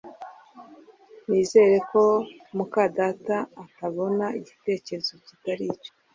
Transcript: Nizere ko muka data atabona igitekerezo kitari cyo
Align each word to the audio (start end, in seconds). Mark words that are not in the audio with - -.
Nizere 1.27 1.77
ko 1.89 2.03
muka 2.55 2.83
data 2.97 3.37
atabona 3.63 4.25
igitekerezo 4.39 5.13
kitari 5.25 5.65
cyo 5.81 5.91